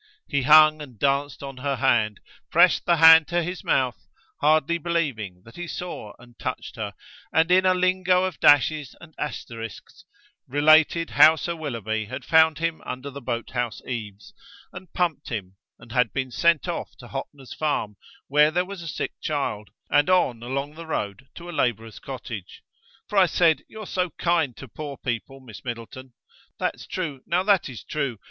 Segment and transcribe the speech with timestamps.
[0.27, 4.07] He hung and danced on her hand, pressed the hand to his mouth,
[4.41, 6.95] hardly believing that he saw and touched her,
[7.31, 10.03] and in a lingo of dashes and asterisks
[10.47, 14.33] related how Sir Willoughby had found him under the boathouse eaves
[14.73, 17.95] and pumped him, and had been sent off to Hoppner's farm,
[18.27, 22.63] where there was a sick child, and on along the road to a labourer's cottage:
[23.07, 26.13] "For I said you're so kind to poor people, Miss Middleton;
[26.57, 28.17] that's true, now that is true.